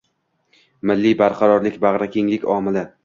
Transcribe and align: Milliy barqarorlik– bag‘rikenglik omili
Milliy 0.91 1.13
barqarorlik– 1.19 1.77
bag‘rikenglik 1.85 2.49
omili 2.55 2.85